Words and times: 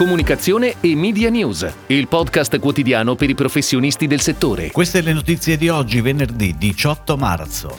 Comunicazione 0.00 0.76
e 0.80 0.96
Media 0.96 1.28
News, 1.28 1.70
il 1.88 2.08
podcast 2.08 2.58
quotidiano 2.58 3.16
per 3.16 3.28
i 3.28 3.34
professionisti 3.34 4.06
del 4.06 4.22
settore. 4.22 4.70
Queste 4.70 5.02
le 5.02 5.12
notizie 5.12 5.58
di 5.58 5.68
oggi, 5.68 6.00
venerdì 6.00 6.56
18 6.56 7.18
marzo. 7.18 7.76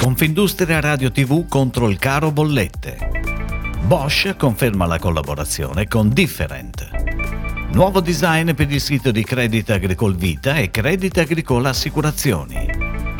Confindustria 0.00 0.80
Radio 0.80 1.12
TV 1.12 1.46
contro 1.46 1.88
il 1.88 2.00
caro 2.00 2.32
bollette. 2.32 2.98
Bosch 3.86 4.34
conferma 4.36 4.86
la 4.86 4.98
collaborazione 4.98 5.86
con 5.86 6.08
Different. 6.08 6.90
Nuovo 7.70 8.00
design 8.00 8.50
per 8.54 8.72
il 8.72 8.80
sito 8.80 9.12
di 9.12 9.22
Credit 9.22 9.70
Agricole 9.70 10.16
Vita 10.16 10.56
e 10.56 10.72
Credit 10.72 11.16
Agricole 11.18 11.68
Assicurazioni. 11.68 12.66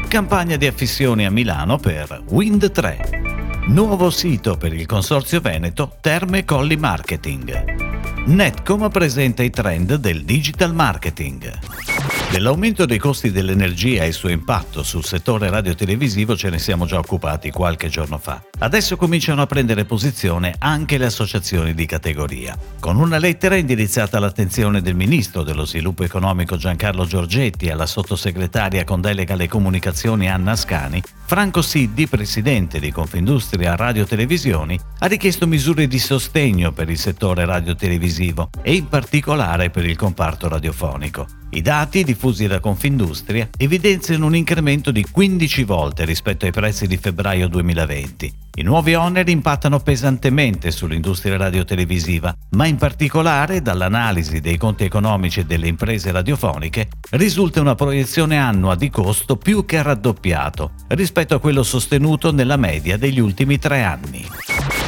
Campagna 0.08 0.56
di 0.56 0.66
affissioni 0.66 1.24
a 1.24 1.30
Milano 1.30 1.78
per 1.78 2.20
Wind 2.30 2.68
3. 2.72 3.66
Nuovo 3.68 4.10
sito 4.10 4.56
per 4.56 4.74
il 4.74 4.86
Consorzio 4.86 5.40
Veneto 5.40 5.98
Terme 6.00 6.44
Colli 6.44 6.76
Marketing. 6.76 8.02
Netcom 8.26 8.88
presenta 8.88 9.42
i 9.42 9.50
trend 9.50 9.96
del 9.96 10.24
digital 10.24 10.72
marketing. 10.72 12.13
Dell'aumento 12.34 12.84
dei 12.84 12.98
costi 12.98 13.30
dell'energia 13.30 14.02
e 14.02 14.08
il 14.08 14.12
suo 14.12 14.28
impatto 14.28 14.82
sul 14.82 15.04
settore 15.04 15.48
radiotelevisivo 15.50 16.36
ce 16.36 16.50
ne 16.50 16.58
siamo 16.58 16.84
già 16.84 16.98
occupati 16.98 17.52
qualche 17.52 17.88
giorno 17.88 18.18
fa. 18.18 18.42
Adesso 18.58 18.96
cominciano 18.96 19.42
a 19.42 19.46
prendere 19.46 19.84
posizione 19.84 20.56
anche 20.58 20.98
le 20.98 21.04
associazioni 21.04 21.74
di 21.74 21.86
categoria. 21.86 22.58
Con 22.80 22.96
una 22.96 23.18
lettera 23.18 23.54
indirizzata 23.54 24.16
all'attenzione 24.16 24.82
del 24.82 24.96
ministro 24.96 25.44
dello 25.44 25.64
sviluppo 25.64 26.02
economico 26.02 26.56
Giancarlo 26.56 27.06
Giorgetti 27.06 27.66
e 27.66 27.70
alla 27.70 27.86
sottosegretaria 27.86 28.82
con 28.82 29.00
delega 29.00 29.34
alle 29.34 29.46
comunicazioni 29.46 30.28
Anna 30.28 30.56
Scani, 30.56 31.00
Franco 31.26 31.62
Siddi, 31.62 32.08
presidente 32.08 32.80
di 32.80 32.90
Confindustria 32.90 33.76
Radio 33.76 34.06
Televisioni, 34.06 34.76
ha 34.98 35.06
richiesto 35.06 35.46
misure 35.46 35.86
di 35.86 36.00
sostegno 36.00 36.72
per 36.72 36.90
il 36.90 36.98
settore 36.98 37.44
radiotelevisivo 37.44 38.50
e 38.60 38.74
in 38.74 38.88
particolare 38.88 39.70
per 39.70 39.86
il 39.86 39.96
comparto 39.96 40.48
radiofonico. 40.48 41.42
I 41.54 41.62
dati 41.62 42.02
diffusi 42.24 42.46
da 42.46 42.58
Confindustria 42.58 43.50
evidenziano 43.58 44.24
un 44.24 44.34
incremento 44.34 44.90
di 44.90 45.04
15 45.10 45.64
volte 45.64 46.06
rispetto 46.06 46.46
ai 46.46 46.52
prezzi 46.52 46.86
di 46.86 46.96
febbraio 46.96 47.48
2020. 47.48 48.32
I 48.56 48.62
nuovi 48.62 48.94
oneri 48.94 49.30
impattano 49.30 49.80
pesantemente 49.80 50.70
sull'industria 50.70 51.36
radiotelevisiva, 51.36 52.34
ma 52.52 52.64
in 52.64 52.76
particolare 52.76 53.60
dall'analisi 53.60 54.40
dei 54.40 54.56
conti 54.56 54.84
economici 54.84 55.44
delle 55.44 55.68
imprese 55.68 56.12
radiofoniche 56.12 56.88
risulta 57.10 57.60
una 57.60 57.74
proiezione 57.74 58.38
annua 58.38 58.74
di 58.74 58.88
costo 58.88 59.36
più 59.36 59.66
che 59.66 59.82
raddoppiato 59.82 60.70
rispetto 60.88 61.34
a 61.34 61.40
quello 61.40 61.62
sostenuto 61.62 62.32
nella 62.32 62.56
media 62.56 62.96
degli 62.96 63.20
ultimi 63.20 63.58
tre 63.58 63.82
anni. 63.82 64.26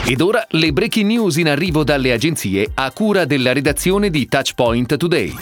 Ed 0.07 0.23
ora 0.23 0.42
le 0.51 0.73
breaking 0.73 1.07
news 1.07 1.37
in 1.37 1.48
arrivo 1.48 1.84
dalle 1.84 2.12
agenzie 2.12 2.70
a 2.73 2.91
cura 2.92 3.27
della 3.27 3.53
redazione 3.53 4.09
di 4.09 4.27
Touchpoint 4.27 4.97
Today. 4.97 5.34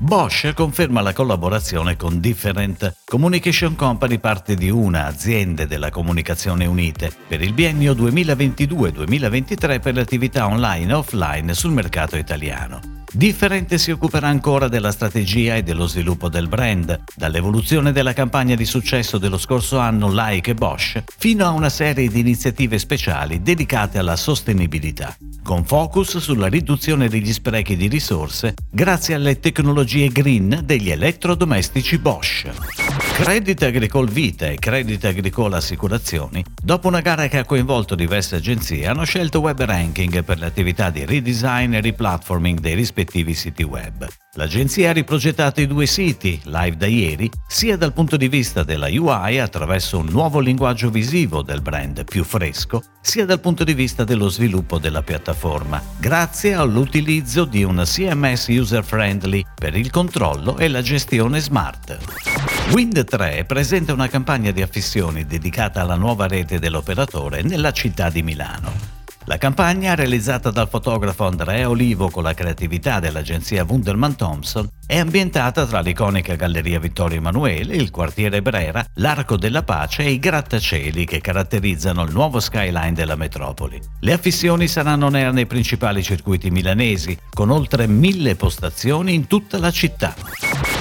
Bosch 0.00 0.52
conferma 0.54 1.00
la 1.00 1.12
collaborazione 1.12 1.96
con 1.96 2.20
Different 2.20 2.98
Communication 3.04 3.74
Company, 3.74 4.18
parte 4.18 4.54
di 4.54 4.70
una 4.70 5.06
aziende 5.06 5.66
della 5.66 5.90
Comunicazione 5.90 6.66
Unite, 6.66 7.12
per 7.26 7.42
il 7.42 7.52
biennio 7.52 7.94
2022-2023 7.94 9.80
per 9.80 9.94
le 9.94 10.00
attività 10.00 10.46
online 10.46 10.92
e 10.92 10.94
offline 10.94 11.52
sul 11.52 11.72
mercato 11.72 12.16
italiano. 12.16 12.97
Different 13.12 13.74
si 13.76 13.90
occuperà 13.90 14.28
ancora 14.28 14.68
della 14.68 14.92
strategia 14.92 15.56
e 15.56 15.62
dello 15.62 15.86
sviluppo 15.86 16.28
del 16.28 16.48
brand, 16.48 17.04
dall'evoluzione 17.16 17.92
della 17.92 18.12
campagna 18.12 18.54
di 18.54 18.64
successo 18.64 19.18
dello 19.18 19.38
scorso 19.38 19.78
anno 19.78 20.12
Like 20.12 20.54
Bosch, 20.54 21.02
fino 21.16 21.46
a 21.46 21.50
una 21.50 21.70
serie 21.70 22.08
di 22.08 22.20
iniziative 22.20 22.78
speciali 22.78 23.42
dedicate 23.42 23.98
alla 23.98 24.16
sostenibilità 24.16 25.16
con 25.48 25.64
focus 25.64 26.18
sulla 26.18 26.46
riduzione 26.48 27.08
degli 27.08 27.32
sprechi 27.32 27.74
di 27.74 27.86
risorse 27.88 28.52
grazie 28.70 29.14
alle 29.14 29.40
tecnologie 29.40 30.08
green 30.08 30.60
degli 30.62 30.90
elettrodomestici 30.90 31.96
Bosch. 31.96 33.07
Credit 33.20 33.60
Agricole 33.64 34.08
Vita 34.12 34.46
e 34.46 34.54
Credit 34.60 35.04
Agricole 35.04 35.56
Assicurazioni, 35.56 36.42
dopo 36.62 36.86
una 36.86 37.00
gara 37.00 37.26
che 37.26 37.38
ha 37.38 37.44
coinvolto 37.44 37.96
diverse 37.96 38.36
agenzie, 38.36 38.86
hanno 38.86 39.02
scelto 39.02 39.40
Web 39.40 39.60
Ranking 39.60 40.22
per 40.22 40.38
le 40.38 40.46
attività 40.46 40.90
di 40.90 41.04
redesign 41.04 41.74
e 41.74 41.80
replatforming 41.80 42.60
dei 42.60 42.76
rispettivi 42.76 43.34
siti 43.34 43.64
web. 43.64 44.06
L'agenzia 44.34 44.90
ha 44.90 44.92
riprogettato 44.92 45.60
i 45.60 45.66
due 45.66 45.86
siti, 45.86 46.40
live 46.44 46.76
da 46.76 46.86
ieri, 46.86 47.28
sia 47.48 47.76
dal 47.76 47.92
punto 47.92 48.16
di 48.16 48.28
vista 48.28 48.62
della 48.62 48.86
UI 48.88 49.40
attraverso 49.40 49.98
un 49.98 50.06
nuovo 50.08 50.38
linguaggio 50.38 50.88
visivo 50.88 51.42
del 51.42 51.60
brand 51.60 52.04
più 52.04 52.22
fresco, 52.22 52.84
sia 53.02 53.26
dal 53.26 53.40
punto 53.40 53.64
di 53.64 53.74
vista 53.74 54.04
dello 54.04 54.28
sviluppo 54.28 54.78
della 54.78 55.02
piattaforma, 55.02 55.82
grazie 55.98 56.54
all'utilizzo 56.54 57.44
di 57.44 57.64
un 57.64 57.82
CMS 57.84 58.46
user-friendly 58.46 59.44
per 59.56 59.76
il 59.76 59.90
controllo 59.90 60.56
e 60.56 60.68
la 60.68 60.82
gestione 60.82 61.40
smart. 61.40 62.27
Wind 62.70 63.02
3 63.02 63.44
presenta 63.46 63.94
una 63.94 64.08
campagna 64.08 64.50
di 64.50 64.60
affissioni 64.60 65.24
dedicata 65.24 65.80
alla 65.80 65.94
nuova 65.94 66.26
rete 66.26 66.58
dell'operatore 66.58 67.40
nella 67.42 67.72
città 67.72 68.10
di 68.10 68.22
Milano. 68.22 68.96
La 69.24 69.38
campagna, 69.38 69.94
realizzata 69.94 70.50
dal 70.50 70.68
fotografo 70.68 71.26
Andrea 71.26 71.68
Olivo 71.68 72.10
con 72.10 72.22
la 72.22 72.34
creatività 72.34 73.00
dell'agenzia 73.00 73.64
Wunderman 73.64 74.16
Thompson, 74.16 74.68
è 74.86 74.98
ambientata 74.98 75.66
tra 75.66 75.80
l'iconica 75.80 76.34
Galleria 76.34 76.78
Vittorio 76.78 77.18
Emanuele, 77.18 77.74
il 77.74 77.90
quartiere 77.90 78.42
Brera, 78.42 78.84
l'Arco 78.94 79.36
della 79.36 79.62
Pace 79.62 80.04
e 80.04 80.12
i 80.12 80.18
grattacieli 80.18 81.04
che 81.04 81.20
caratterizzano 81.20 82.02
il 82.04 82.12
nuovo 82.12 82.38
skyline 82.38 82.94
della 82.94 83.16
metropoli. 83.16 83.80
Le 84.00 84.12
affissioni 84.12 84.66
saranno 84.66 85.08
nei 85.08 85.46
principali 85.46 86.02
circuiti 86.02 86.50
milanesi, 86.50 87.18
con 87.30 87.50
oltre 87.50 87.86
mille 87.86 88.34
postazioni 88.34 89.14
in 89.14 89.26
tutta 89.26 89.58
la 89.58 89.70
città. 89.70 90.14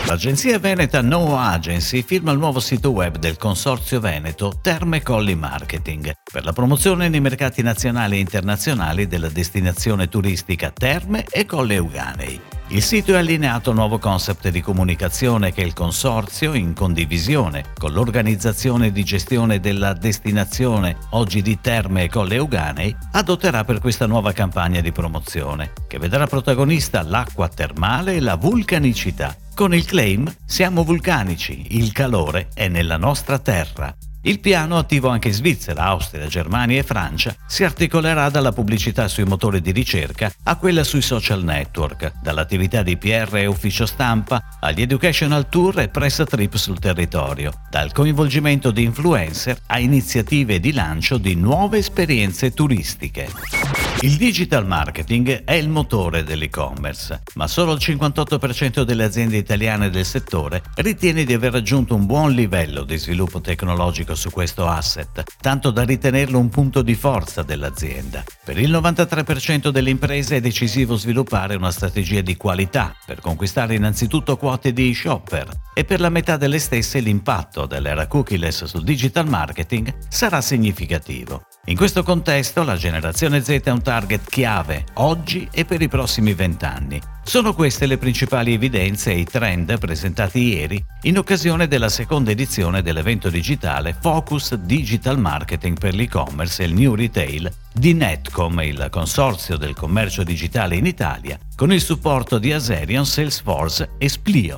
L'agenzia 0.07 0.57
veneta 0.57 1.01
No 1.01 1.37
Agency 1.37 2.01
firma 2.01 2.31
il 2.31 2.37
nuovo 2.37 2.61
sito 2.61 2.91
web 2.91 3.17
del 3.17 3.35
consorzio 3.35 3.99
veneto 3.99 4.57
Terme 4.61 5.03
Colli 5.03 5.35
Marketing 5.35 6.13
per 6.31 6.45
la 6.45 6.53
promozione 6.53 7.09
nei 7.09 7.19
mercati 7.19 7.61
nazionali 7.61 8.15
e 8.15 8.19
internazionali 8.19 9.07
della 9.07 9.27
destinazione 9.27 10.07
turistica 10.07 10.71
Terme 10.71 11.25
e 11.29 11.45
Colle 11.45 11.73
Euganei. 11.73 12.56
Il 12.69 12.83
sito 12.83 13.13
è 13.13 13.17
allineato 13.17 13.69
al 13.69 13.77
nuovo 13.77 13.97
concept 13.97 14.49
di 14.49 14.59
comunicazione 14.59 15.53
che 15.53 15.61
il 15.61 15.71
consorzio, 15.71 16.53
in 16.53 16.73
condivisione 16.73 17.63
con 17.77 17.93
l'organizzazione 17.93 18.91
di 18.91 19.05
gestione 19.05 19.61
della 19.61 19.93
destinazione 19.93 20.97
oggi 21.11 21.41
di 21.41 21.59
Terme 21.61 22.03
e 22.03 22.09
Colle 22.09 22.35
Euganei, 22.35 22.93
adotterà 23.13 23.63
per 23.63 23.79
questa 23.79 24.05
nuova 24.05 24.33
campagna 24.33 24.81
di 24.81 24.91
promozione, 24.91 25.71
che 25.87 25.97
vedrà 25.97 26.27
protagonista 26.27 27.03
l'acqua 27.03 27.47
termale 27.47 28.15
e 28.15 28.19
la 28.19 28.35
vulcanicità 28.35 29.33
con 29.55 29.73
il 29.73 29.85
claim 29.85 30.31
Siamo 30.45 30.83
vulcanici, 30.83 31.77
il 31.77 31.93
calore 31.93 32.49
è 32.53 32.67
nella 32.67 32.97
nostra 32.97 33.39
terra. 33.39 33.95
Il 34.27 34.41
piano, 34.41 34.77
attivo 34.77 35.07
anche 35.07 35.29
in 35.29 35.33
Svizzera, 35.33 35.85
Austria, 35.85 36.27
Germania 36.27 36.79
e 36.79 36.83
Francia, 36.83 37.33
si 37.47 37.63
articolerà 37.63 38.29
dalla 38.29 38.51
pubblicità 38.51 39.07
sui 39.07 39.23
motori 39.23 39.61
di 39.61 39.71
ricerca 39.71 40.29
a 40.43 40.57
quella 40.57 40.83
sui 40.83 41.01
social 41.01 41.45
network, 41.45 42.11
dall'attività 42.21 42.83
di 42.83 42.97
PR 42.97 43.33
e 43.37 43.45
ufficio 43.45 43.85
stampa 43.85 44.57
agli 44.59 44.81
educational 44.81 45.47
tour 45.47 45.79
e 45.79 45.87
press 45.87 46.25
trip 46.25 46.55
sul 46.55 46.77
territorio, 46.77 47.53
dal 47.69 47.93
coinvolgimento 47.93 48.71
di 48.71 48.83
influencer 48.83 49.61
a 49.67 49.79
iniziative 49.79 50.59
di 50.59 50.73
lancio 50.73 51.17
di 51.17 51.33
nuove 51.33 51.77
esperienze 51.77 52.51
turistiche. 52.51 53.86
Il 54.01 54.15
digital 54.15 54.67
marketing 54.67 55.43
è 55.43 55.53
il 55.53 55.69
motore 55.69 56.23
dell'e-commerce, 56.23 57.23
ma 57.33 57.47
solo 57.47 57.71
il 57.71 57.79
58% 57.81 58.83
delle 58.83 59.03
aziende 59.03 59.37
italiane 59.37 59.89
del 59.89 60.05
settore 60.05 60.61
ritiene 60.75 61.23
di 61.23 61.33
aver 61.33 61.53
raggiunto 61.53 61.95
un 61.95 62.05
buon 62.05 62.31
livello 62.31 62.83
di 62.83 62.95
sviluppo 62.97 63.41
tecnologico 63.41 64.13
su 64.13 64.29
questo 64.29 64.67
asset, 64.67 65.23
tanto 65.41 65.71
da 65.71 65.81
ritenerlo 65.81 66.37
un 66.37 66.49
punto 66.49 66.83
di 66.83 66.93
forza 66.93 67.41
dell'azienda. 67.41 68.23
Per 68.45 68.59
il 68.59 68.69
93% 68.69 69.69
delle 69.69 69.89
imprese 69.89 70.35
è 70.35 70.41
decisivo 70.41 70.95
sviluppare 70.95 71.55
una 71.55 71.71
strategia 71.71 72.21
di 72.21 72.37
qualità 72.37 72.95
per 73.03 73.19
conquistare 73.19 73.73
innanzitutto 73.73 74.37
quote 74.37 74.73
di 74.73 74.93
shopper 74.93 75.49
e 75.73 75.85
per 75.85 76.01
la 76.01 76.09
metà 76.09 76.37
delle 76.37 76.59
stesse 76.59 76.99
l'impatto 76.99 77.65
dell'era 77.65 78.05
cookieless 78.05 78.65
sul 78.65 78.83
digital 78.83 79.27
marketing 79.27 79.91
sarà 80.07 80.39
significativo. 80.39 81.46
In 81.69 81.75
questo 81.75 82.01
contesto 82.01 82.63
la 82.63 82.77
generazione 82.77 83.43
Z 83.43 83.49
è 83.49 83.69
un 83.71 83.81
target 83.81 84.29
chiave 84.29 84.85
oggi 84.93 85.49
e 85.51 85.65
per 85.65 85.81
i 85.81 85.89
prossimi 85.89 86.33
vent'anni. 86.33 87.01
Sono 87.23 87.53
queste 87.53 87.87
le 87.87 87.97
principali 87.97 88.53
evidenze 88.53 89.11
e 89.11 89.17
i 89.17 89.25
trend 89.25 89.77
presentati 89.77 90.39
ieri 90.43 90.81
in 91.01 91.17
occasione 91.17 91.67
della 91.67 91.89
seconda 91.89 92.31
edizione 92.31 92.81
dell'evento 92.81 93.29
digitale 93.29 93.97
Focus 93.99 94.55
Digital 94.55 95.19
Marketing 95.19 95.77
per 95.77 95.93
l'e-commerce 95.93 96.63
e 96.63 96.67
il 96.67 96.73
New 96.73 96.95
Retail 96.95 97.51
di 97.73 97.93
Netcom, 97.93 98.61
il 98.61 98.87
consorzio 98.89 99.57
del 99.57 99.73
commercio 99.73 100.23
digitale 100.23 100.77
in 100.77 100.85
Italia, 100.85 101.37
con 101.53 101.73
il 101.73 101.81
supporto 101.81 102.37
di 102.37 102.53
Aserion, 102.53 103.05
Salesforce 103.05 103.89
e 103.97 104.07
Splio. 104.07 104.57